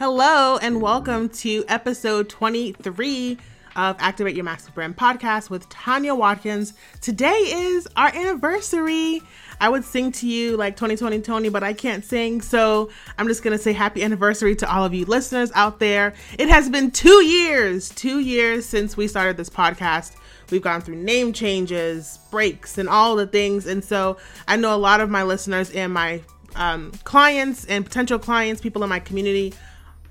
[0.00, 3.36] Hello, and welcome to episode 23
[3.76, 6.72] of Activate Your Massive Brand podcast with Tanya Watkins.
[7.02, 9.20] Today is our anniversary.
[9.60, 12.40] I would sing to you like 2020 Tony, but I can't sing.
[12.40, 16.14] So I'm just going to say happy anniversary to all of you listeners out there.
[16.38, 20.16] It has been two years, two years since we started this podcast.
[20.50, 23.66] We've gone through name changes, breaks, and all the things.
[23.66, 24.16] And so
[24.48, 26.22] I know a lot of my listeners and my
[26.56, 29.52] um, clients and potential clients, people in my community,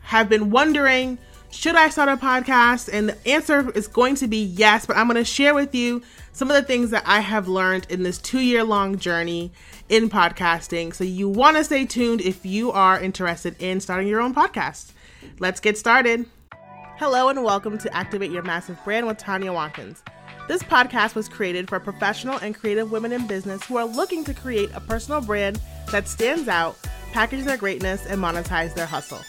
[0.01, 1.17] have been wondering
[1.51, 2.89] should I start a podcast?
[2.93, 6.03] And the answer is going to be yes, but I'm going to share with you
[6.31, 9.51] some of the things that I have learned in this two year long journey
[9.89, 10.93] in podcasting.
[10.93, 14.91] So you want to stay tuned if you are interested in starting your own podcast.
[15.39, 16.27] Let's get started.
[16.97, 20.03] Hello, and welcome to Activate Your Massive Brand with Tanya Watkins.
[20.47, 24.33] This podcast was created for professional and creative women in business who are looking to
[24.33, 25.59] create a personal brand
[25.91, 26.77] that stands out,
[27.11, 29.21] package their greatness, and monetize their hustle.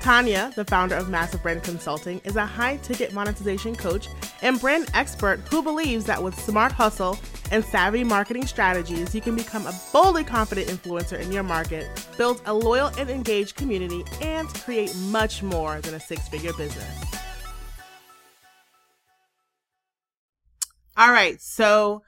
[0.00, 4.08] Tanya, the founder of Massive Brand Consulting, is a high ticket monetization coach
[4.42, 7.18] and brand expert who believes that with smart hustle
[7.50, 12.40] and savvy marketing strategies, you can become a boldly confident influencer in your market, build
[12.46, 17.04] a loyal and engaged community, and create much more than a six figure business.
[20.96, 22.02] All right, so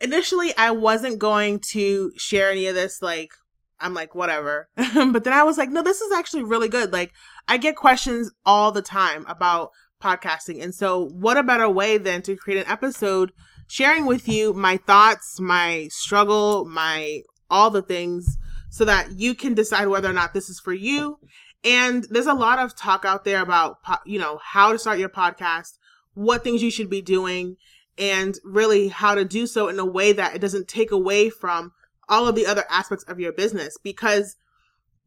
[0.00, 3.32] initially I wasn't going to share any of this like
[3.80, 4.68] I'm like, whatever.
[4.76, 6.92] but then I was like, no, this is actually really good.
[6.92, 7.12] Like,
[7.48, 9.70] I get questions all the time about
[10.02, 10.62] podcasting.
[10.62, 13.32] And so, what a better way than to create an episode
[13.66, 18.36] sharing with you my thoughts, my struggle, my all the things
[18.70, 21.18] so that you can decide whether or not this is for you.
[21.64, 25.08] And there's a lot of talk out there about, you know, how to start your
[25.08, 25.76] podcast,
[26.14, 27.56] what things you should be doing,
[27.98, 31.72] and really how to do so in a way that it doesn't take away from
[32.10, 34.36] all of the other aspects of your business because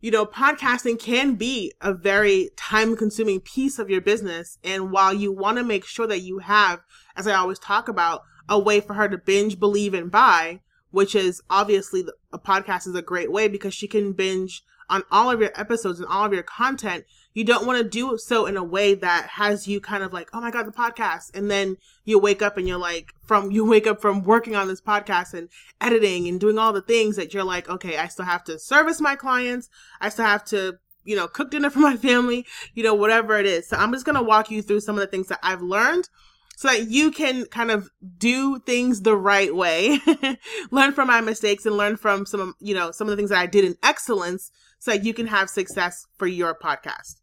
[0.04, 4.58] you know, podcasting can be a very time consuming piece of your business.
[4.62, 6.82] And while you want to make sure that you have,
[7.16, 10.60] as I always talk about, a way for her to binge, believe, and buy,
[10.92, 15.32] which is obviously a podcast is a great way because she can binge on all
[15.32, 18.58] of your episodes and all of your content you don't want to do so in
[18.58, 21.36] a way that has you kind of like, oh my God, the podcast.
[21.36, 24.68] And then you wake up and you're like, from, you wake up from working on
[24.68, 25.50] this podcast and
[25.82, 29.02] editing and doing all the things that you're like, okay, I still have to service
[29.02, 29.70] my clients.
[30.00, 32.46] I still have to, you know, cook dinner for my family,
[32.76, 33.68] you know, whatever it is.
[33.68, 36.10] So I'm just going to walk you through some of the things that I've learned
[36.56, 37.90] so that you can kind of
[38.20, 40.00] do things the right way,
[40.72, 43.40] learn from my mistakes and learn from some, you know, some of the things that
[43.40, 47.23] I did in excellence so that you can have success for your podcast.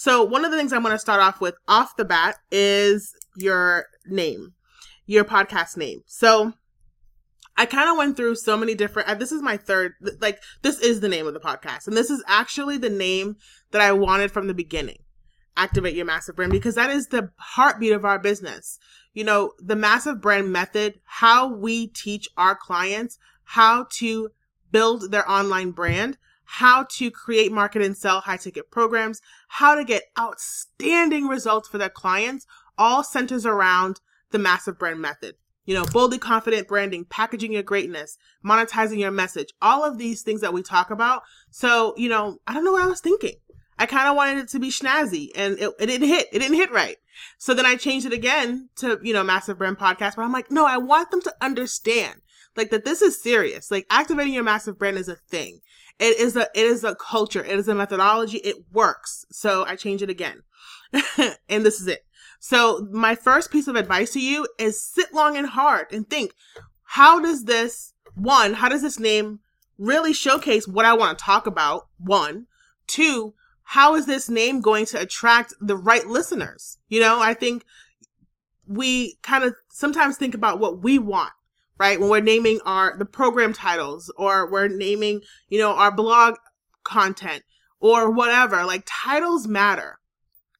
[0.00, 3.14] So one of the things I'm going to start off with off the bat is
[3.36, 4.54] your name,
[5.04, 6.00] your podcast name.
[6.06, 6.54] So
[7.58, 10.80] I kind of went through so many different, uh, this is my third, like, this
[10.80, 11.86] is the name of the podcast.
[11.86, 13.36] And this is actually the name
[13.72, 15.00] that I wanted from the beginning.
[15.54, 18.78] Activate your massive brand because that is the heartbeat of our business.
[19.12, 24.30] You know, the massive brand method, how we teach our clients how to
[24.72, 26.16] build their online brand
[26.54, 31.78] how to create, market, and sell high ticket programs, how to get outstanding results for
[31.78, 32.44] their clients,
[32.76, 34.00] all centers around
[34.32, 35.36] the massive brand method.
[35.64, 40.40] You know, boldly confident branding, packaging your greatness, monetizing your message, all of these things
[40.40, 41.22] that we talk about.
[41.50, 43.36] So, you know, I don't know what I was thinking.
[43.78, 46.26] I kind of wanted it to be snazzy and it, it didn't hit.
[46.32, 46.96] It didn't hit right.
[47.38, 50.50] So then I changed it again to, you know, Massive Brand Podcast, but I'm like,
[50.50, 52.22] no, I want them to understand
[52.60, 53.70] like that this is serious.
[53.70, 55.60] Like activating your massive brand is a thing.
[55.98, 57.44] It is a it is a culture.
[57.44, 58.38] It is a methodology.
[58.38, 59.24] It works.
[59.30, 60.42] So I change it again.
[61.48, 62.04] and this is it.
[62.38, 66.32] So my first piece of advice to you is sit long and hard and think,
[66.84, 69.40] how does this one, how does this name
[69.78, 71.88] really showcase what I want to talk about?
[71.98, 72.46] One,
[72.86, 76.78] two, how is this name going to attract the right listeners?
[76.88, 77.64] You know, I think
[78.66, 81.32] we kind of sometimes think about what we want
[81.80, 81.98] right?
[81.98, 86.36] When we're naming our the program titles or we're naming, you know, our blog
[86.84, 87.42] content
[87.80, 89.98] or whatever, like titles matter.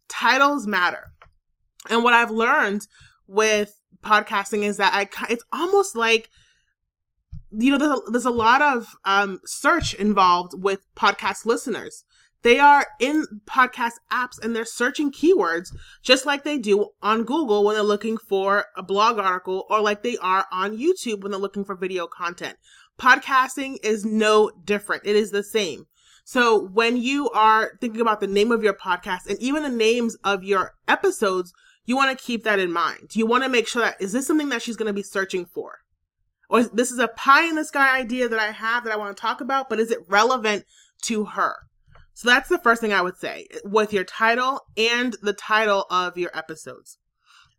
[0.08, 1.12] Titles matter.
[1.90, 2.86] And what I've learned
[3.26, 6.30] with podcasting is that I it's almost like
[7.50, 12.04] you know there's a, there's a lot of um search involved with podcast listeners
[12.42, 17.64] they are in podcast apps and they're searching keywords just like they do on Google
[17.64, 21.40] when they're looking for a blog article or like they are on YouTube when they're
[21.40, 22.56] looking for video content.
[22.98, 25.02] Podcasting is no different.
[25.04, 25.86] It is the same.
[26.24, 30.16] So when you are thinking about the name of your podcast and even the names
[30.22, 31.52] of your episodes,
[31.84, 33.14] you want to keep that in mind.
[33.14, 35.44] You want to make sure that is this something that she's going to be searching
[35.44, 35.78] for?
[36.48, 39.16] Or this is a pie in the sky idea that I have that I want
[39.16, 40.64] to talk about, but is it relevant
[41.02, 41.56] to her?
[42.14, 46.18] So that's the first thing I would say with your title and the title of
[46.18, 46.98] your episodes.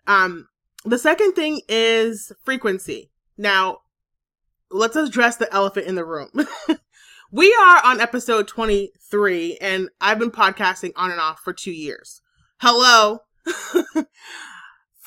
[0.07, 0.48] Um,
[0.86, 3.12] the second thing is frequency.
[3.38, 3.80] Now,
[4.69, 6.30] let's address the elephant in the room.
[7.31, 12.21] we are on episode 23 and I've been podcasting on and off for two years.
[12.57, 13.19] Hello.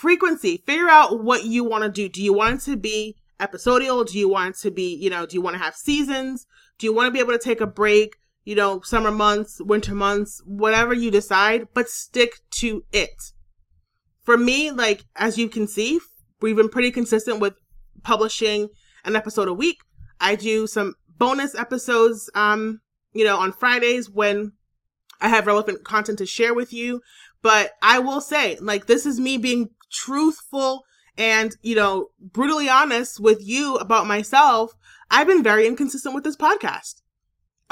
[0.05, 0.63] frequency.
[0.67, 2.09] Figure out what you want to do.
[2.09, 4.05] Do you want it to be episodial?
[4.05, 6.47] Do you want it to be, you know, do you want to have seasons?
[6.79, 8.17] Do you want to be able to take a break?
[8.45, 13.33] You know, summer months, winter months, whatever you decide, but stick to it.
[14.23, 15.99] For me, like, as you can see,
[16.41, 17.55] we've been pretty consistent with
[18.03, 18.69] publishing
[19.05, 19.79] an episode a week.
[20.21, 22.81] I do some bonus episodes, um,
[23.13, 24.53] you know, on Fridays when
[25.21, 27.01] I have relevant content to share with you.
[27.43, 30.85] But I will say, like, this is me being truthful
[31.17, 34.73] and, you know, brutally honest with you about myself.
[35.11, 37.03] I've been very inconsistent with this podcast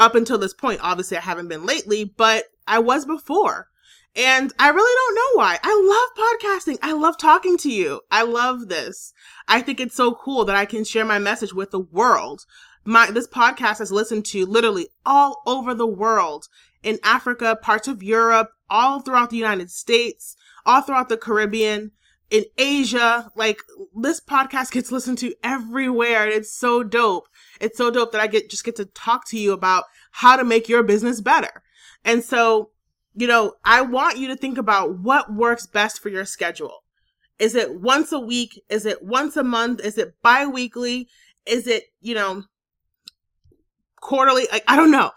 [0.03, 0.81] up until this point.
[0.83, 3.69] Obviously, I haven't been lately, but I was before.
[4.17, 5.59] And I really don't know why.
[5.63, 6.79] I love podcasting.
[6.83, 8.01] I love talking to you.
[8.11, 9.15] I love this.
[9.49, 12.45] I think it's so cool that I can share my message with the world.
[12.85, 16.49] My, this podcast is listened to literally all over the world
[16.83, 21.93] in Africa, parts of Europe, all throughout the United States, all throughout the Caribbean,
[22.33, 23.31] in Asia.
[23.37, 23.61] Like
[23.95, 26.25] this podcast gets listened to everywhere.
[26.25, 27.29] And it's so dope.
[27.61, 30.43] It's so dope that I get, just get to talk to you about how to
[30.43, 31.63] make your business better.
[32.05, 32.71] And so
[33.15, 36.83] you know, I want you to think about what works best for your schedule.
[37.39, 38.63] Is it once a week?
[38.69, 39.81] Is it once a month?
[39.81, 41.09] Is it bi-weekly?
[41.45, 42.45] Is it, you know,
[44.01, 44.47] quarterly?
[44.51, 45.11] Like, I don't know.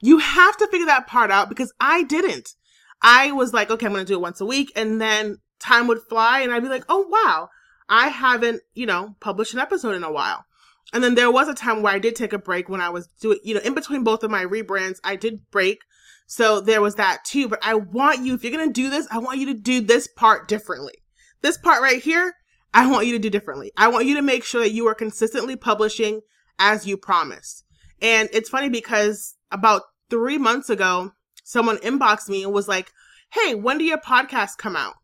[0.00, 2.54] You have to figure that part out because I didn't.
[3.00, 4.72] I was like, okay, I'm going to do it once a week.
[4.74, 7.50] And then time would fly and I'd be like, oh, wow,
[7.88, 10.44] I haven't, you know, published an episode in a while.
[10.92, 13.08] And then there was a time where I did take a break when I was
[13.20, 15.80] doing, you know, in between both of my rebrands, I did break
[16.28, 17.48] so there was that too.
[17.48, 19.80] But I want you, if you're going to do this, I want you to do
[19.80, 20.92] this part differently.
[21.40, 22.34] This part right here,
[22.72, 23.72] I want you to do differently.
[23.76, 26.20] I want you to make sure that you are consistently publishing
[26.58, 27.64] as you promised.
[28.02, 31.12] And it's funny because about three months ago,
[31.44, 32.92] someone inboxed me and was like,
[33.30, 34.96] Hey, when do your podcasts come out?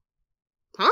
[0.78, 0.90] Huh?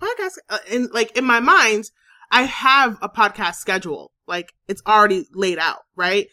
[0.00, 0.38] Podcast?
[0.48, 1.90] Uh, and like in my mind,
[2.30, 4.12] I have a podcast schedule.
[4.26, 6.28] Like it's already laid out, right?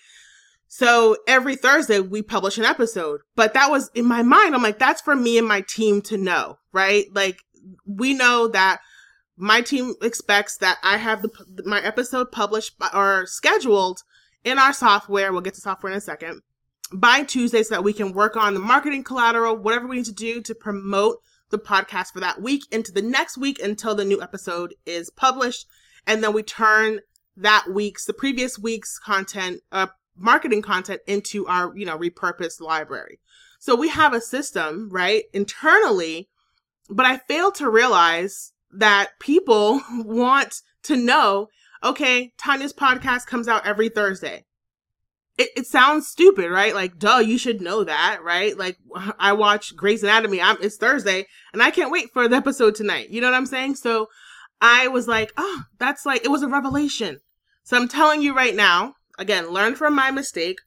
[0.67, 4.55] So every Thursday we publish an episode, but that was in my mind.
[4.55, 7.05] I'm like, that's for me and my team to know, right?
[7.13, 7.43] Like
[7.85, 8.79] we know that
[9.35, 11.29] my team expects that I have the,
[11.65, 14.03] my episode published by, or scheduled
[14.43, 15.31] in our software.
[15.31, 16.41] We'll get to software in a second
[16.93, 20.13] by Tuesday so that we can work on the marketing collateral, whatever we need to
[20.13, 21.17] do to promote
[21.51, 25.67] the podcast for that week into the next week until the new episode is published.
[26.07, 27.01] And then we turn
[27.37, 33.19] that week's, the previous week's content, uh, marketing content into our, you know, repurposed library.
[33.59, 36.29] So we have a system, right, internally,
[36.89, 41.49] but I failed to realize that people want to know,
[41.83, 44.45] okay, Tanya's podcast comes out every Thursday.
[45.41, 46.75] It, it sounds stupid, right?
[46.75, 48.55] Like, duh, you should know that, right?
[48.55, 48.77] Like,
[49.19, 50.39] I watch Grey's Anatomy.
[50.39, 53.09] I'm, it's Thursday and I can't wait for the episode tonight.
[53.09, 53.75] You know what I'm saying?
[53.75, 54.07] So
[54.61, 57.21] I was like, oh, that's like, it was a revelation.
[57.63, 60.59] So I'm telling you right now, again, learn from my mistake.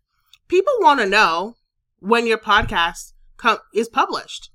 [0.48, 1.54] People want to know
[2.00, 4.50] when your podcast com- is published.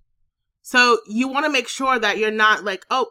[0.61, 3.07] So you want to make sure that you're not like, oh,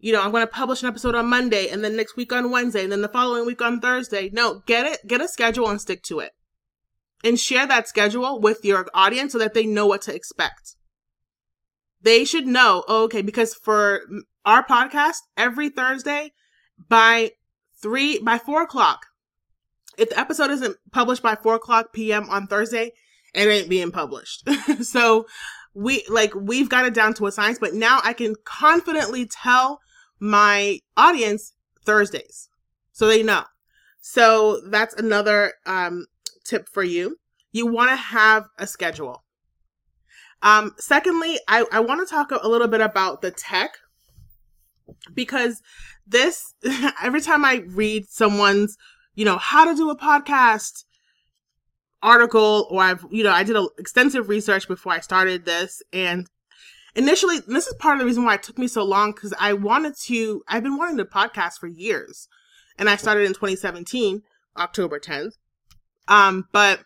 [0.00, 2.50] you know, I'm going to publish an episode on Monday and then next week on
[2.50, 4.28] Wednesday and then the following week on Thursday.
[4.32, 6.32] No, get it, get a schedule and stick to it.
[7.24, 10.76] And share that schedule with your audience so that they know what to expect.
[12.00, 14.02] They should know, oh, okay, because for
[14.44, 16.32] our podcast, every Thursday
[16.88, 17.32] by
[17.82, 19.06] three, by four o'clock,
[19.98, 22.30] if the episode isn't published by 4 o'clock p.m.
[22.30, 22.92] on Thursday,
[23.34, 24.48] it ain't being published.
[24.82, 25.26] so
[25.74, 29.80] we like we've got it down to a science, but now I can confidently tell
[30.18, 31.52] my audience
[31.84, 32.48] Thursdays.
[32.92, 33.44] So they know.
[34.00, 36.06] So that's another um,
[36.48, 37.18] tip for you.
[37.52, 39.24] You want to have a schedule.
[40.42, 43.78] Um, secondly, I, I want to talk a little bit about the tech
[45.12, 45.60] because
[46.06, 46.54] this,
[47.02, 48.76] every time I read someone's
[49.18, 50.84] you know, how to do a podcast
[52.04, 56.28] article or I've, you know, I did a extensive research before I started this and
[56.94, 59.54] initially this is part of the reason why it took me so long because I
[59.54, 62.28] wanted to I've been wanting to podcast for years.
[62.78, 64.22] And I started in 2017,
[64.56, 65.32] October 10th.
[66.08, 66.80] Um, but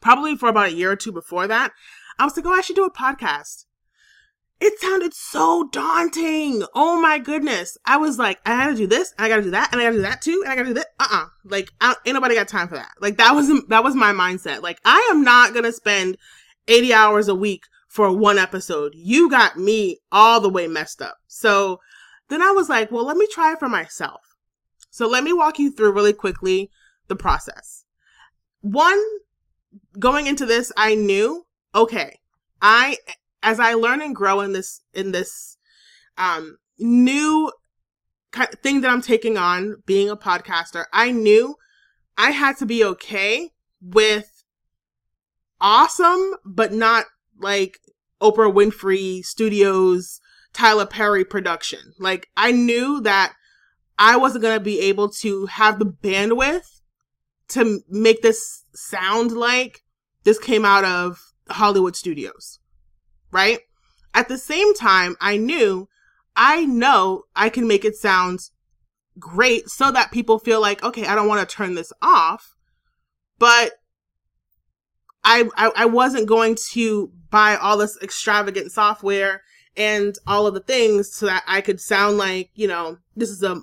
[0.00, 1.72] probably for about a year or two before that,
[2.18, 3.66] I was like, oh, I should do a podcast.
[4.60, 6.64] it sounded so daunting.
[6.74, 7.78] Oh my goodness.
[7.86, 9.96] I was like, I gotta do this, and I gotta do that, and I gotta
[9.96, 10.88] do that too, and I gotta do that.
[10.98, 11.26] Uh-uh.
[11.44, 12.90] Like, I, ain't nobody got time for that.
[13.00, 14.62] Like, that was, that was my mindset.
[14.62, 16.18] Like, I am not gonna spend
[16.68, 18.92] 80 hours a week for one episode.
[18.94, 21.16] You got me all the way messed up.
[21.26, 21.80] So
[22.28, 24.20] then I was like, well, let me try it for myself.
[24.90, 26.70] So let me walk you through really quickly
[27.08, 27.84] the process.
[28.60, 29.02] One,
[29.98, 32.18] going into this, I knew, okay,
[32.60, 32.96] I
[33.42, 35.56] as I learn and grow in this in this
[36.18, 37.50] um, new
[38.32, 41.56] kind of thing that I'm taking on, being a podcaster, I knew
[42.16, 43.50] I had to be okay
[43.80, 44.44] with
[45.60, 47.06] awesome, but not
[47.38, 47.78] like
[48.20, 50.20] Oprah Winfrey Studios,
[50.52, 51.94] Tyler Perry production.
[51.98, 53.34] Like I knew that
[53.98, 56.79] I wasn't going to be able to have the bandwidth
[57.50, 59.82] to make this sound like
[60.24, 62.60] this came out of Hollywood studios
[63.30, 63.60] right?
[64.14, 65.88] At the same time, I knew
[66.36, 68.50] I know I can make it sound
[69.18, 72.54] great so that people feel like, okay, I don't want to turn this off,
[73.38, 73.72] but
[75.24, 79.42] I, I, I wasn't going to buy all this extravagant software
[79.76, 83.42] and all of the things so that I could sound like, you know, this is
[83.42, 83.62] a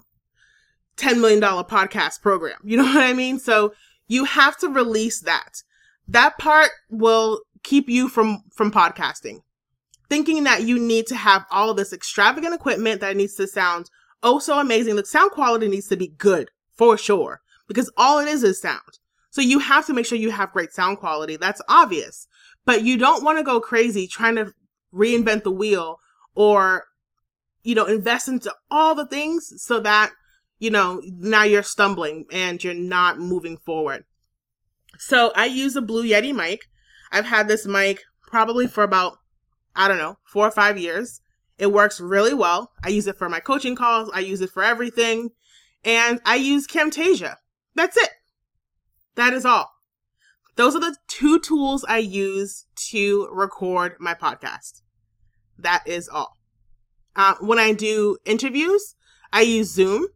[0.98, 2.60] $10 million podcast program.
[2.64, 3.40] You know what I mean?
[3.40, 3.74] So
[4.08, 5.64] you have to release that.
[6.08, 9.42] That part will keep you from, from podcasting
[10.10, 13.90] thinking that you need to have all of this extravagant equipment that needs to sound
[14.24, 14.96] oh so amazing.
[14.96, 19.00] The sound quality needs to be good for sure because all it is is sound.
[19.30, 21.38] So you have to make sure you have great sound quality.
[21.38, 22.28] That's obvious.
[22.66, 24.54] But you don't want to go crazy trying to
[24.94, 26.00] reinvent the wheel
[26.34, 26.86] or,
[27.64, 30.12] you know, invest into all the things so that,
[30.60, 34.06] you know, now you're stumbling and you're not moving forward.
[34.98, 36.62] So I use a Blue Yeti mic.
[37.12, 39.18] I've had this mic probably for about
[39.78, 41.22] I don't know, four or five years.
[41.60, 42.72] It works really well.
[42.84, 44.10] I use it for my coaching calls.
[44.14, 45.30] I use it for everything.
[45.84, 47.36] And I use Camtasia.
[47.76, 48.10] That's it.
[49.16, 49.72] That is all.
[50.56, 54.82] Those are the two tools I use to record my podcast.
[55.60, 56.34] That is all.
[57.16, 58.96] Uh, when I do interviews,
[59.32, 60.08] I use Zoom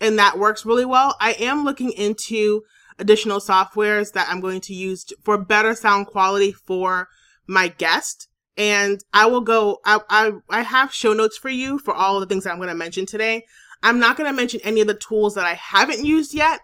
[0.00, 1.16] and that works really well.
[1.20, 2.62] I am looking into
[2.98, 7.08] additional softwares that I'm going to use for better sound quality for
[7.46, 8.28] my guest
[8.60, 9.78] and I will go.
[9.84, 12.68] I I, I have show notes for you for all the things that I'm going
[12.68, 13.44] to mention today.
[13.82, 16.60] I'm not going to mention any of the tools that I haven't used yet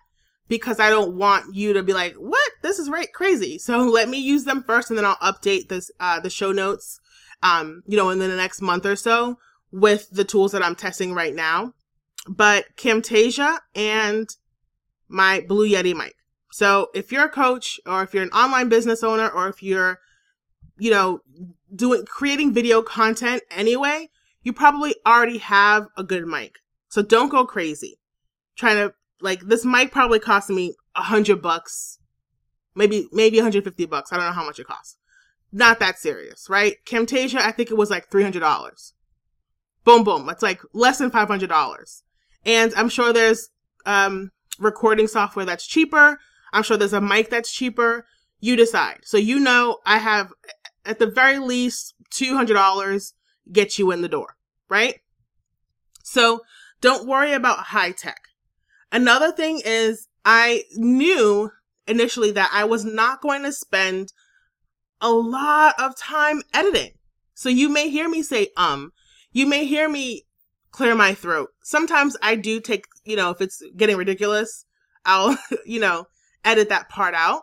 [0.48, 2.52] because I don't want you to be like, "What?
[2.62, 5.90] This is right crazy." So let me use them first, and then I'll update this
[5.98, 7.00] uh, the show notes.
[7.42, 9.38] Um, you know, in the next month or so
[9.70, 11.74] with the tools that I'm testing right now.
[12.28, 14.28] But Camtasia and
[15.08, 16.14] my Blue Yeti mic.
[16.52, 20.00] So if you're a coach or if you're an online business owner or if you're,
[20.78, 21.20] you know,
[21.74, 24.08] doing creating video content anyway,
[24.42, 26.60] you probably already have a good mic.
[26.88, 27.98] So don't go crazy.
[28.56, 31.98] Trying to like this mic probably cost me a hundred bucks,
[32.74, 34.12] maybe maybe 150 bucks.
[34.12, 34.96] I don't know how much it costs.
[35.52, 36.76] Not that serious, right?
[36.86, 38.94] Camtasia, I think it was like three hundred dollars.
[39.84, 40.28] Boom, boom.
[40.28, 42.02] It's like less than five hundred dollars.
[42.46, 43.50] And I'm sure there's
[43.84, 46.18] um, recording software that's cheaper.
[46.52, 48.06] I'm sure there's a mic that's cheaper.
[48.40, 49.00] You decide.
[49.02, 50.32] So you know I have
[50.86, 53.12] at the very least, $200
[53.52, 54.36] get you in the door,
[54.68, 55.00] right?
[56.02, 56.40] So
[56.80, 58.20] don't worry about high tech.
[58.92, 61.50] Another thing is I knew
[61.86, 64.12] initially that I was not going to spend
[65.00, 66.92] a lot of time editing.
[67.34, 68.92] So you may hear me say, um,
[69.32, 70.25] you may hear me
[70.76, 71.48] clear my throat.
[71.62, 74.66] Sometimes I do take, you know, if it's getting ridiculous,
[75.04, 76.06] I'll, you know,
[76.44, 77.42] edit that part out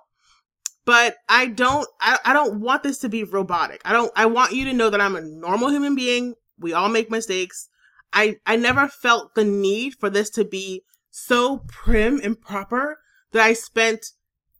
[0.86, 3.82] but I don't, I, I don't want this to be robotic.
[3.86, 6.36] I don't, I want you to know that I'm a normal human being.
[6.60, 7.70] We all make mistakes.
[8.12, 13.00] I, I never felt the need for this to be so prim and proper
[13.32, 14.08] that I spent,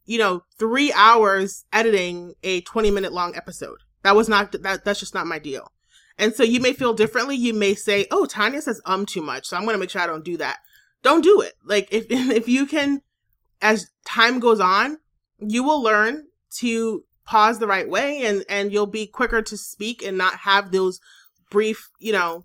[0.06, 3.78] you know, three hours editing a 20 minute long episode.
[4.02, 5.70] That was not, that, that's just not my deal.
[6.18, 7.36] And so you may feel differently.
[7.36, 9.46] You may say, oh, Tanya says um too much.
[9.46, 10.58] So I'm going to make sure I don't do that.
[11.02, 11.54] Don't do it.
[11.64, 13.02] Like if, if you can,
[13.60, 14.98] as time goes on,
[15.38, 16.26] you will learn
[16.58, 20.70] to pause the right way and and you'll be quicker to speak and not have
[20.70, 21.00] those
[21.50, 22.44] brief, you know,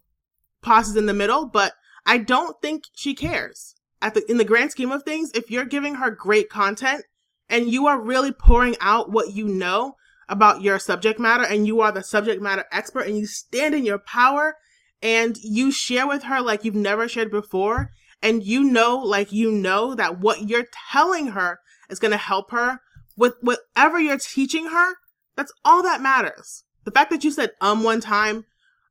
[0.61, 1.73] pauses in the middle, but
[2.05, 3.75] I don't think she cares.
[4.01, 7.03] At the in the grand scheme of things, if you're giving her great content
[7.49, 9.95] and you are really pouring out what you know
[10.29, 13.83] about your subject matter and you are the subject matter expert and you stand in
[13.83, 14.55] your power
[15.01, 19.51] and you share with her like you've never shared before and you know like you
[19.51, 21.59] know that what you're telling her
[21.89, 22.79] is going to help her
[23.17, 24.93] with whatever you're teaching her.
[25.35, 26.63] That's all that matters.
[26.85, 28.45] The fact that you said um one time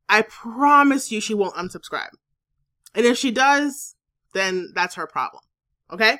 [0.09, 2.11] I promise you she won't unsubscribe.
[2.95, 3.95] And if she does,
[4.33, 5.42] then that's her problem.
[5.92, 6.18] Okay?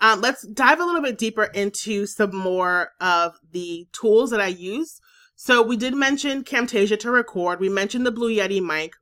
[0.00, 4.46] Um, let's dive a little bit deeper into some more of the tools that I
[4.46, 5.00] use.
[5.34, 7.60] So we did mention Camtasia to record.
[7.60, 8.94] We mentioned the Blue Yeti mic.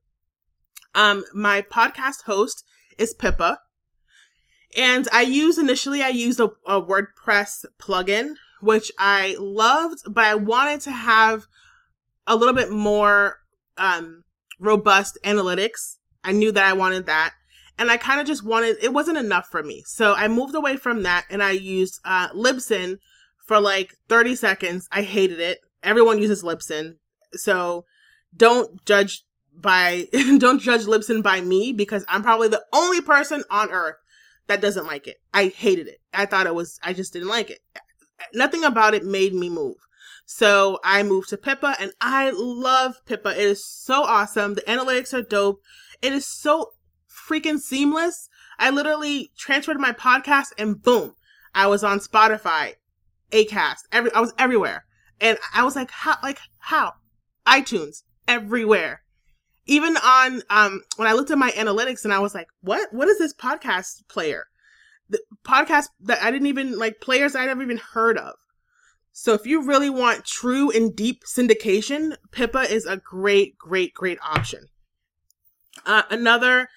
[0.94, 2.64] Um, my podcast host
[2.98, 3.60] is Pippa.
[4.76, 10.34] And I used initially, I used a, a WordPress plugin, which I loved, but I
[10.34, 11.46] wanted to have
[12.26, 13.38] a little bit more
[13.78, 14.24] um,
[14.58, 15.96] robust analytics.
[16.24, 17.34] I knew that I wanted that.
[17.78, 19.82] And I kind of just wanted, it wasn't enough for me.
[19.86, 22.98] So I moved away from that and I used uh, Libsyn
[23.44, 24.88] for like 30 seconds.
[24.90, 25.60] I hated it.
[25.82, 26.96] Everyone uses Libsyn.
[27.32, 27.84] So
[28.34, 33.70] don't judge by, don't judge Libsyn by me because I'm probably the only person on
[33.70, 33.96] earth
[34.46, 35.16] that doesn't like it.
[35.34, 36.00] I hated it.
[36.14, 37.60] I thought it was, I just didn't like it.
[38.32, 39.76] Nothing about it made me move.
[40.24, 43.30] So I moved to Pippa and I love Pippa.
[43.30, 44.54] It is so awesome.
[44.54, 45.62] The analytics are dope.
[46.02, 46.72] It is so
[47.28, 48.28] freaking seamless.
[48.58, 51.14] I literally transferred my podcast and boom,
[51.54, 52.74] I was on Spotify,
[53.32, 54.84] Acast, every, I was everywhere.
[55.20, 56.94] And I was like, how, like, how?
[57.46, 59.02] iTunes, everywhere.
[59.66, 63.08] Even on, um, when I looked at my analytics and I was like, what, what
[63.08, 64.46] is this podcast player?
[65.08, 68.34] The podcast that I didn't even, like, players I never even heard of.
[69.12, 74.18] So if you really want true and deep syndication, Pippa is a great, great, great
[74.22, 74.68] option.
[75.86, 76.68] Uh, another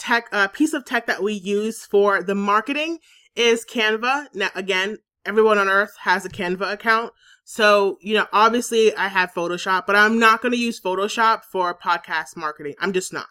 [0.00, 2.98] tech uh, piece of tech that we use for the marketing
[3.36, 4.28] is Canva.
[4.34, 7.12] Now, again, everyone on earth has a Canva account.
[7.44, 11.76] So, you know, obviously I have Photoshop, but I'm not going to use Photoshop for
[11.76, 12.74] podcast marketing.
[12.80, 13.26] I'm just not.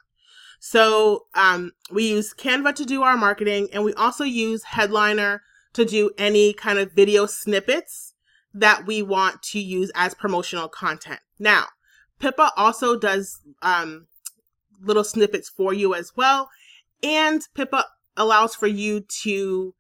[0.60, 5.42] So, um, we use Canva to do our marketing and we also use Headliner
[5.74, 8.14] to do any kind of video snippets
[8.54, 11.22] that we want to use as promotional content.
[11.40, 11.66] Now,
[12.20, 14.08] Pippa also does, um,
[14.82, 16.50] little snippets for you as well.
[17.04, 17.86] And Pippa
[18.18, 19.74] allows for you to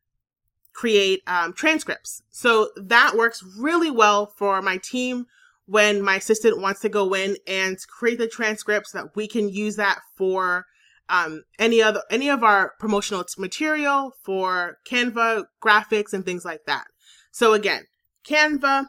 [0.74, 2.24] create um, transcripts.
[2.30, 5.26] So that works really well for my team
[5.66, 9.76] when my assistant wants to go in and create the transcripts that we can use
[9.76, 10.66] that for
[11.10, 16.86] um, any other any of our promotional material for Canva graphics and things like that.
[17.32, 17.86] So again,
[18.28, 18.86] Canva,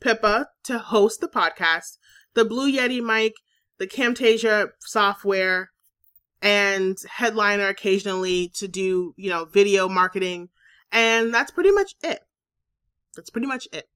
[0.00, 1.98] Pippa to host the podcast,
[2.34, 3.34] the Blue Yeti mic,
[3.82, 5.72] the Camtasia software,
[6.40, 10.50] and headliner occasionally to do, you know, video marketing.
[10.92, 12.20] And that's pretty much it.
[13.16, 13.88] That's pretty much it.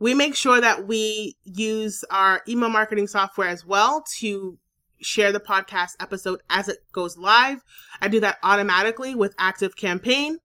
[0.00, 4.58] We make sure that we use our email marketing software as well to
[5.00, 7.62] share the podcast episode as it goes live.
[8.00, 10.38] I do that automatically with Active Campaign.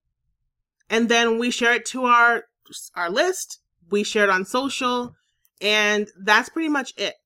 [0.88, 2.44] And then we share it to our
[2.94, 3.58] our list.
[3.90, 5.16] We share it on social
[5.60, 7.16] and that's pretty much it.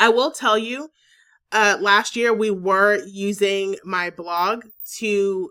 [0.00, 0.90] I will tell you
[1.52, 4.64] uh, last year we were using my blog
[4.96, 5.50] to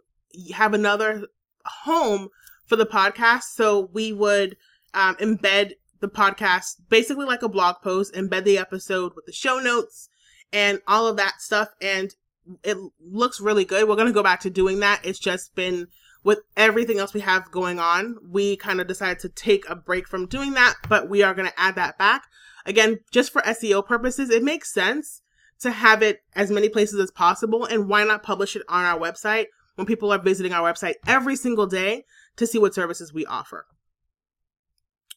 [0.53, 1.27] have another
[1.65, 2.29] home
[2.65, 3.43] for the podcast.
[3.53, 4.57] So we would
[4.93, 9.59] um, embed the podcast basically like a blog post, embed the episode with the show
[9.59, 10.09] notes
[10.51, 11.69] and all of that stuff.
[11.79, 12.15] And
[12.63, 13.87] it looks really good.
[13.87, 15.05] We're going to go back to doing that.
[15.05, 15.87] It's just been
[16.23, 20.07] with everything else we have going on, we kind of decided to take a break
[20.07, 22.23] from doing that, but we are going to add that back.
[22.65, 25.21] Again, just for SEO purposes, it makes sense
[25.59, 27.65] to have it as many places as possible.
[27.65, 31.35] And why not publish it on our website when people are visiting our website every
[31.35, 32.05] single day
[32.37, 33.65] to see what services we offer?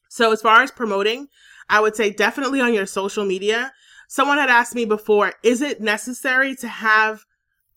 [0.09, 1.28] So, as far as promoting,
[1.68, 3.72] I would say definitely on your social media.
[4.09, 7.24] Someone had asked me before, is it necessary to have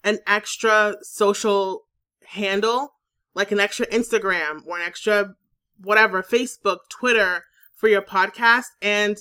[0.04, 1.86] an extra social
[2.26, 2.92] handle,
[3.36, 5.36] like an extra Instagram or an extra
[5.82, 8.66] whatever, Facebook, Twitter for your podcast?
[8.82, 9.18] And,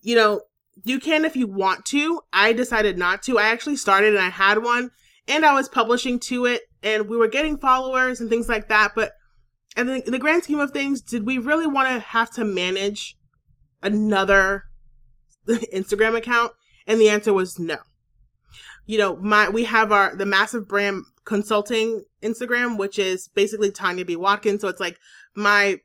[0.00, 0.42] you know,
[0.84, 2.20] you can if you want to.
[2.32, 3.38] I decided not to.
[3.38, 4.90] I actually started and I had one
[5.28, 8.92] and I was publishing to it and we were getting followers and things like that.
[8.94, 9.12] But
[9.76, 12.44] in the, in the grand scheme of things, did we really want to have to
[12.44, 13.16] manage
[13.82, 14.64] another
[15.48, 16.52] Instagram account?
[16.86, 17.76] And the answer was no.
[18.86, 24.04] You know, my, we have our, the massive brand consulting Instagram, which is basically Tanya
[24.04, 24.16] B.
[24.16, 24.62] Watkins.
[24.62, 24.98] So it's like
[25.36, 25.78] my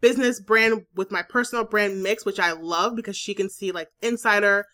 [0.00, 3.88] business brand with my personal brand mix, which I love because she can see like
[4.00, 4.66] insider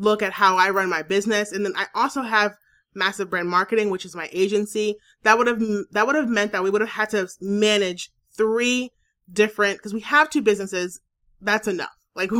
[0.00, 1.52] look at how I run my business.
[1.52, 2.56] And then I also have
[2.94, 4.96] massive brand marketing, which is my agency.
[5.22, 5.62] That would have,
[5.92, 8.90] that would have meant that we would have had to manage three
[9.30, 11.00] different, because we have two businesses.
[11.40, 11.90] That's enough.
[12.16, 12.32] Like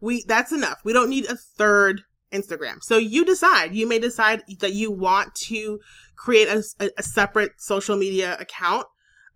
[0.00, 0.80] we, that's enough.
[0.82, 2.00] We don't need a third
[2.32, 2.82] Instagram.
[2.82, 5.78] So you decide, you may decide that you want to
[6.16, 8.86] create a, a separate social media account.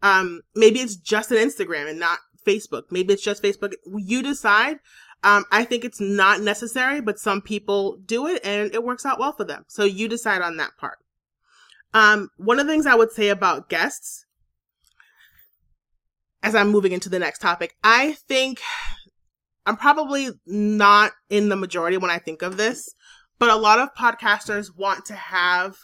[0.02, 2.84] Um, maybe it's just an Instagram and not Facebook.
[2.90, 3.74] Maybe it's just Facebook.
[3.86, 4.78] You decide.
[5.24, 9.18] Um, I think it's not necessary, but some people do it and it works out
[9.18, 9.64] well for them.
[9.66, 10.98] So you decide on that part.
[11.92, 14.26] Um, one of the things I would say about guests,
[16.42, 18.60] as I'm moving into the next topic, I think
[19.66, 22.94] I'm probably not in the majority when I think of this,
[23.38, 25.76] but a lot of podcasters want to have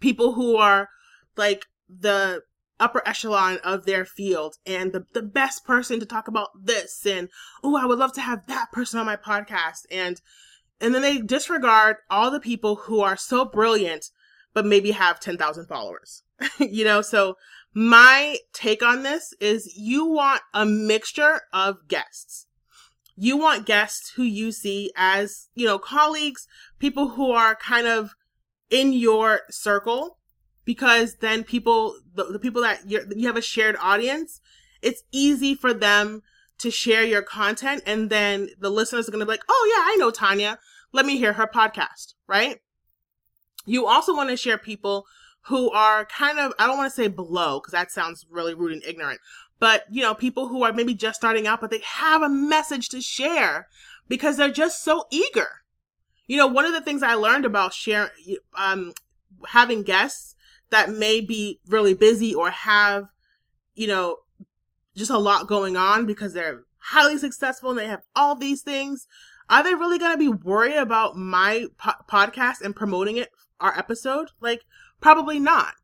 [0.00, 0.88] people who are
[1.36, 2.42] like the
[2.80, 7.28] upper echelon of their field and the, the best person to talk about this and
[7.62, 9.86] oh i would love to have that person on my podcast.
[9.90, 10.20] And
[10.80, 14.10] and then they disregard all the people who are so brilliant
[14.52, 16.22] but maybe have 10,000 followers.
[16.58, 17.36] You know so
[17.72, 22.46] my take on this is you want a mixture of guests.
[23.16, 26.46] You want guests who you see as you know colleagues
[26.78, 28.14] people who are kind of
[28.70, 30.18] in your circle
[30.64, 34.40] because then people, the, the people that you you have a shared audience,
[34.82, 36.22] it's easy for them
[36.58, 37.82] to share your content.
[37.86, 40.58] And then the listeners are going to be like, oh, yeah, I know Tanya.
[40.92, 42.60] Let me hear her podcast, right?
[43.66, 45.06] You also want to share people
[45.46, 48.72] who are kind of, I don't want to say below because that sounds really rude
[48.72, 49.20] and ignorant,
[49.58, 52.88] but you know, people who are maybe just starting out, but they have a message
[52.90, 53.68] to share
[54.08, 55.62] because they're just so eager.
[56.26, 58.10] You know, one of the things I learned about sharing,
[58.56, 58.92] um,
[59.48, 60.33] having guests
[60.74, 63.04] that may be really busy or have,
[63.74, 64.18] you know,
[64.96, 69.06] just a lot going on because they're highly successful and they have all these things.
[69.48, 73.76] Are they really going to be worried about my po- podcast and promoting it, our
[73.78, 74.30] episode?
[74.40, 74.62] Like,
[75.00, 75.74] probably not.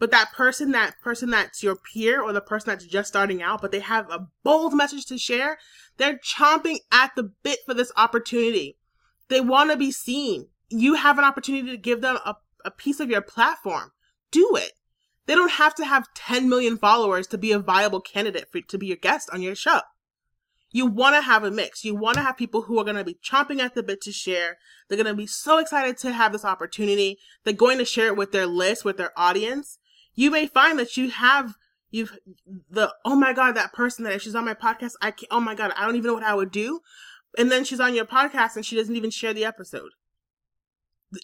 [0.00, 3.60] But that person, that person that's your peer or the person that's just starting out,
[3.62, 5.58] but they have a bold message to share,
[5.96, 8.78] they're chomping at the bit for this opportunity.
[9.28, 10.48] They want to be seen.
[10.70, 12.34] You have an opportunity to give them a,
[12.64, 13.92] a piece of your platform
[14.30, 14.72] do it.
[15.26, 18.78] They don't have to have 10 million followers to be a viable candidate for to
[18.78, 19.80] be your guest on your show.
[20.72, 21.84] You want to have a mix.
[21.84, 24.12] You want to have people who are going to be chomping at the bit to
[24.12, 24.56] share.
[24.88, 27.18] They're going to be so excited to have this opportunity.
[27.44, 29.78] They're going to share it with their list, with their audience.
[30.14, 31.54] You may find that you have
[31.90, 32.16] you've
[32.70, 35.56] the oh my god that person that she's on my podcast I can't, oh my
[35.56, 36.80] god I don't even know what I would do,
[37.36, 39.90] and then she's on your podcast and she doesn't even share the episode.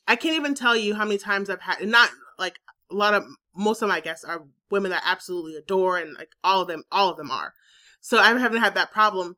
[0.08, 2.58] I can't even tell you how many times I've had not like
[2.90, 6.30] a lot of most of my guests are women that I absolutely adore and like
[6.42, 7.54] all of them all of them are.
[8.00, 9.36] So i haven't had that problem.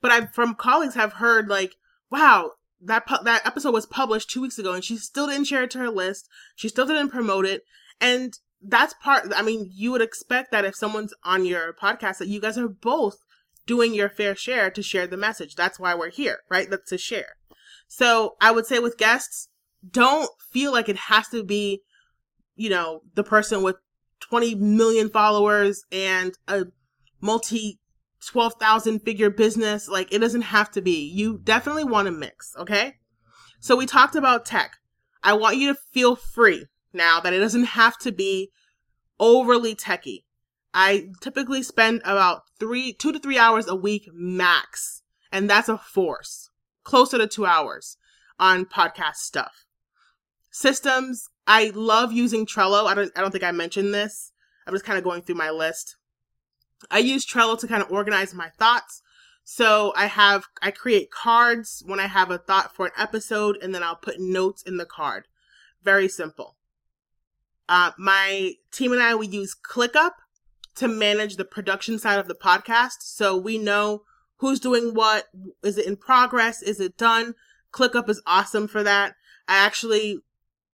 [0.00, 1.76] But i from colleagues have heard like
[2.10, 5.64] wow that pu- that episode was published two weeks ago and she still didn't share
[5.64, 6.28] it to her list.
[6.56, 7.62] She still didn't promote it.
[8.00, 12.26] And that's part i mean you would expect that if someone's on your podcast that
[12.26, 13.24] you guys are both
[13.66, 15.54] doing your fair share to share the message.
[15.54, 16.68] That's why we're here right?
[16.68, 17.36] That's to share.
[17.86, 19.48] So i would say with guests
[19.88, 21.82] don't feel like it has to be
[22.58, 23.76] you know, the person with
[24.20, 26.66] 20 million followers and a
[27.20, 27.78] multi
[28.26, 29.88] 12,000 figure business.
[29.88, 31.08] Like it doesn't have to be.
[31.08, 32.96] You definitely want to mix, okay?
[33.60, 34.76] So we talked about tech.
[35.22, 38.50] I want you to feel free now that it doesn't have to be
[39.18, 40.26] overly techy.
[40.74, 45.02] I typically spend about three, two to three hours a week max.
[45.30, 46.50] And that's a force,
[46.84, 47.96] closer to two hours
[48.38, 49.64] on podcast stuff.
[50.50, 52.86] Systems, I love using Trello.
[52.86, 54.32] I don't I don't think I mentioned this.
[54.66, 55.96] I'm just kind of going through my list.
[56.90, 59.02] I use Trello to kind of organize my thoughts.
[59.44, 63.74] So I have I create cards when I have a thought for an episode and
[63.74, 65.26] then I'll put notes in the card.
[65.82, 66.56] Very simple.
[67.66, 70.12] Uh, my team and I we use ClickUp
[70.76, 73.00] to manage the production side of the podcast.
[73.00, 74.02] So we know
[74.36, 75.24] who's doing what.
[75.62, 76.60] Is it in progress?
[76.60, 77.34] Is it done?
[77.72, 79.14] ClickUp is awesome for that.
[79.48, 80.18] I actually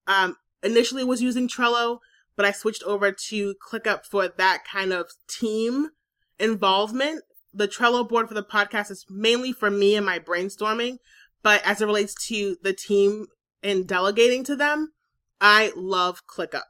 [0.09, 1.99] um, initially was using Trello,
[2.37, 5.91] but I switched over to ClickUp for that kind of team
[6.39, 7.23] involvement.
[7.53, 10.99] The Trello board for the podcast is mainly for me and my brainstorming,
[11.43, 13.27] but as it relates to the team
[13.63, 14.93] and delegating to them,
[15.41, 16.63] I love ClickUp.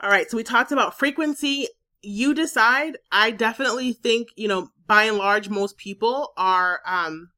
[0.00, 1.68] All right, so we talked about frequency.
[2.02, 2.98] You decide.
[3.10, 7.30] I definitely think, you know, by and large, most people are um,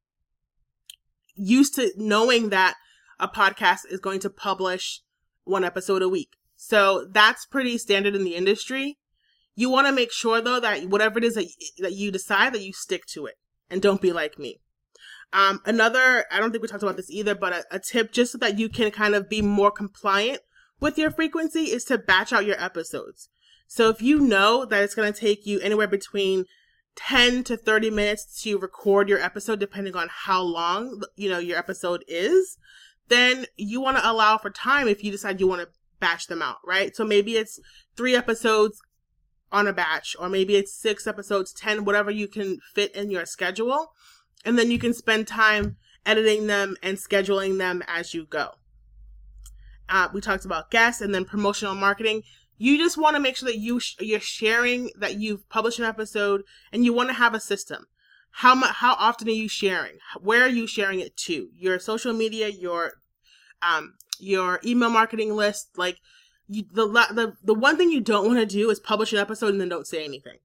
[1.35, 2.75] used to knowing that
[3.19, 5.01] a podcast is going to publish
[5.49, 6.37] one episode a week.
[6.55, 8.97] So that's pretty standard in the industry.
[9.55, 11.47] You want to make sure though that whatever it is that,
[11.79, 13.35] that you decide that you stick to it
[13.69, 14.59] and don't be like me.
[15.31, 18.31] Um, another, I don't think we talked about this either, but a, a tip just
[18.31, 20.41] so that you can kind of be more compliant
[20.79, 23.29] with your frequency is to batch out your episodes.
[23.67, 26.45] So if you know that it's going to take you anywhere between
[26.95, 31.57] 10 to 30 minutes to record your episode, depending on how long, you know, your
[31.57, 32.57] episode is,
[33.09, 35.69] then you want to allow for time if you decide you want to
[35.99, 36.95] batch them out, right?
[36.95, 37.59] So maybe it's
[37.95, 38.79] three episodes
[39.51, 43.25] on a batch, or maybe it's six episodes, 10, whatever you can fit in your
[43.25, 43.93] schedule.
[44.45, 48.51] And then you can spend time editing them and scheduling them as you go.
[49.89, 52.23] Uh, we talked about guests and then promotional marketing.
[52.57, 55.85] You just want to make sure that you sh- you're sharing that you've published an
[55.85, 57.87] episode and you want to have a system.
[58.31, 58.75] How much?
[58.75, 59.97] How often are you sharing?
[60.19, 61.49] Where are you sharing it to?
[61.55, 62.93] Your social media, your
[63.61, 65.77] um, your email marketing list.
[65.77, 65.97] Like
[66.47, 69.49] you, the the the one thing you don't want to do is publish an episode
[69.49, 70.37] and then don't say anything.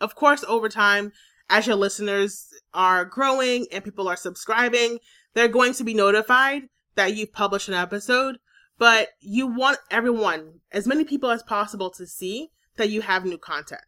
[0.00, 1.12] Of course, over time,
[1.48, 4.98] as your listeners are growing and people are subscribing,
[5.34, 8.38] they're going to be notified that you've published an episode.
[8.78, 13.36] But you want everyone, as many people as possible, to see that you have new
[13.36, 13.82] content.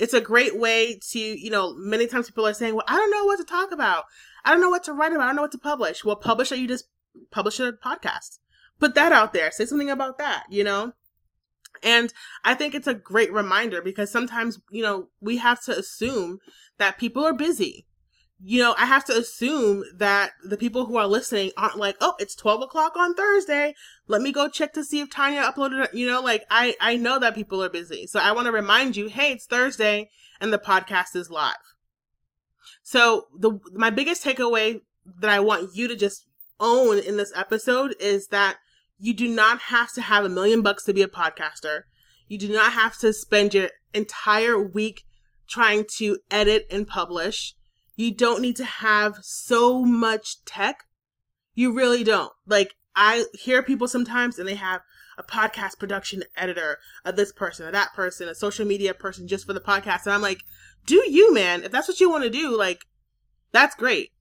[0.00, 3.10] It's a great way to, you know, many times people are saying, well, I don't
[3.10, 4.04] know what to talk about.
[4.44, 5.24] I don't know what to write about.
[5.24, 6.04] I don't know what to publish.
[6.04, 6.86] Well, publish that you just
[7.30, 8.38] publish a podcast.
[8.78, 9.50] Put that out there.
[9.50, 10.94] Say something about that, you know?
[11.82, 12.12] And
[12.44, 16.38] I think it's a great reminder because sometimes, you know, we have to assume
[16.78, 17.86] that people are busy.
[18.42, 22.14] You know, I have to assume that the people who are listening aren't like, oh,
[22.18, 23.74] it's 12 o'clock on Thursday.
[24.08, 25.92] Let me go check to see if Tanya uploaded.
[25.92, 28.06] You know, like I, I know that people are busy.
[28.06, 30.08] So I want to remind you, hey, it's Thursday
[30.40, 31.54] and the podcast is live.
[32.82, 34.80] So the, my biggest takeaway
[35.20, 36.26] that I want you to just
[36.58, 38.56] own in this episode is that
[38.98, 41.82] you do not have to have a million bucks to be a podcaster.
[42.28, 45.04] You do not have to spend your entire week
[45.48, 47.54] trying to edit and publish.
[48.00, 50.84] You don't need to have so much tech.
[51.54, 52.32] You really don't.
[52.46, 54.80] Like, I hear people sometimes and they have
[55.18, 59.46] a podcast production editor, of this person, or that person, a social media person just
[59.46, 60.06] for the podcast.
[60.06, 60.40] And I'm like,
[60.86, 61.62] do you, man?
[61.62, 62.86] If that's what you want to do, like,
[63.52, 64.12] that's great.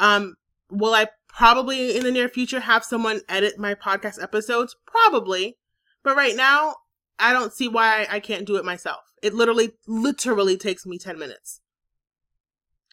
[0.00, 0.36] Um,
[0.70, 4.74] will I probably in the near future have someone edit my podcast episodes?
[4.86, 5.58] Probably.
[6.02, 6.76] But right now,
[7.18, 9.00] I don't see why I can't do it myself.
[9.22, 11.60] It literally, literally takes me 10 minutes.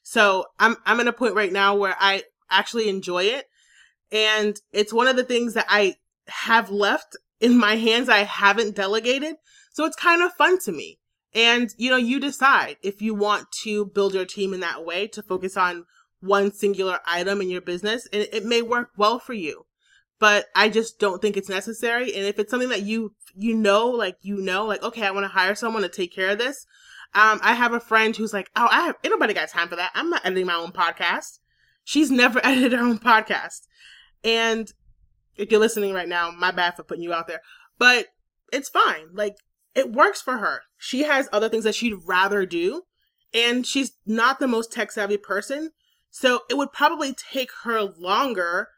[0.03, 3.47] So I'm, I'm at a point right now where I actually enjoy it.
[4.11, 5.95] And it's one of the things that I
[6.27, 8.09] have left in my hands.
[8.09, 9.35] I haven't delegated.
[9.71, 10.99] So it's kind of fun to me.
[11.33, 15.07] And, you know, you decide if you want to build your team in that way
[15.07, 15.85] to focus on
[16.23, 19.65] one singular item in your business and it may work well for you
[20.19, 23.87] but i just don't think it's necessary and if it's something that you you know
[23.87, 26.65] like you know like okay i want to hire someone to take care of this
[27.15, 29.91] um i have a friend who's like oh i have anybody got time for that
[29.95, 31.39] i'm not editing my own podcast
[31.83, 33.67] she's never edited her own podcast
[34.23, 34.73] and
[35.35, 37.41] if you're listening right now my bad for putting you out there
[37.77, 38.07] but
[38.51, 39.35] it's fine like
[39.75, 42.83] it works for her she has other things that she'd rather do
[43.33, 45.71] and she's not the most tech savvy person
[46.11, 48.69] so it would probably take her longer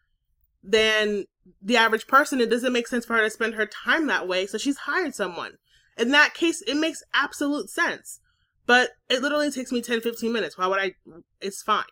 [0.63, 1.26] than
[1.62, 2.41] the average person.
[2.41, 4.45] It doesn't make sense for her to spend her time that way.
[4.45, 5.58] So she's hired someone.
[5.98, 8.19] In that case, it makes absolute sense.
[8.65, 10.58] But it literally takes me 10, 15 minutes.
[10.58, 10.93] Why would I?
[11.39, 11.86] It's fine.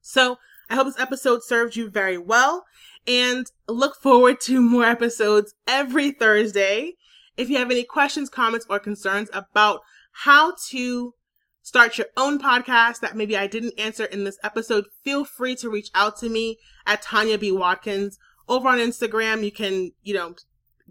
[0.00, 0.38] So
[0.70, 2.64] I hope this episode served you very well
[3.06, 6.94] and look forward to more episodes every Thursday.
[7.36, 9.80] If you have any questions, comments, or concerns about
[10.12, 11.14] how to
[11.62, 15.70] start your own podcast that maybe I didn't answer in this episode, feel free to
[15.70, 17.50] reach out to me at Tanya B.
[17.50, 18.18] Watkins.
[18.48, 20.34] Over on Instagram, you can, you know,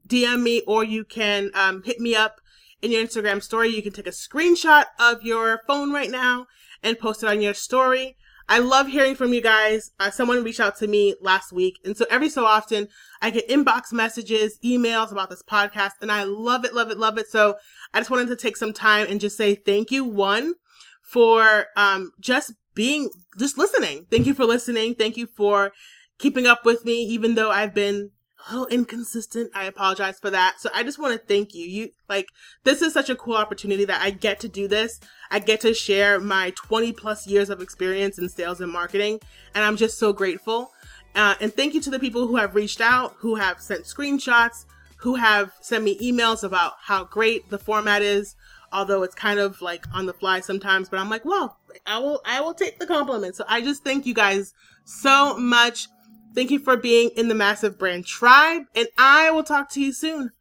[0.07, 2.41] DM me or you can um, hit me up
[2.83, 3.69] in your Instagram story.
[3.69, 6.45] You can take a screenshot of your phone right now
[6.83, 8.17] and post it on your story.
[8.49, 9.91] I love hearing from you guys.
[9.99, 11.79] Uh, someone reached out to me last week.
[11.85, 12.89] And so every so often
[13.21, 17.17] I get inbox messages, emails about this podcast and I love it, love it, love
[17.17, 17.27] it.
[17.27, 17.55] So
[17.93, 20.03] I just wanted to take some time and just say thank you.
[20.03, 20.55] One,
[21.03, 24.07] for um, just being, just listening.
[24.09, 24.95] Thank you for listening.
[24.95, 25.71] Thank you for
[26.17, 28.11] keeping up with me, even though I've been
[28.51, 29.51] little inconsistent.
[29.53, 30.59] I apologize for that.
[30.59, 31.65] So I just want to thank you.
[31.65, 32.27] You like
[32.63, 34.99] this is such a cool opportunity that I get to do this.
[35.31, 39.19] I get to share my 20 plus years of experience in sales and marketing,
[39.55, 40.71] and I'm just so grateful.
[41.15, 44.65] Uh, and thank you to the people who have reached out, who have sent screenshots,
[44.97, 48.35] who have sent me emails about how great the format is,
[48.71, 52.21] although it's kind of like on the fly sometimes, but I'm like, well, I will,
[52.25, 53.35] I will take the compliment.
[53.35, 54.53] So I just thank you guys
[54.85, 55.87] so much.
[56.33, 59.93] Thank you for being in the Massive Brand Tribe, and I will talk to you
[59.93, 60.31] soon.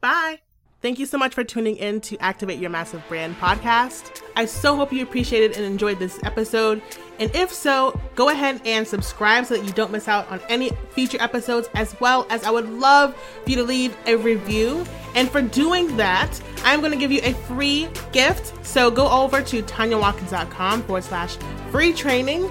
[0.00, 0.40] Bye.
[0.82, 4.20] Thank you so much for tuning in to Activate Your Massive Brand podcast.
[4.34, 6.82] I so hope you appreciated and enjoyed this episode.
[7.20, 10.70] And if so, go ahead and subscribe so that you don't miss out on any
[10.90, 14.84] future episodes, as well as I would love for you to leave a review.
[15.14, 18.66] And for doing that, I'm going to give you a free gift.
[18.66, 21.36] So go over to tanyawatkins.com forward slash
[21.70, 22.50] free training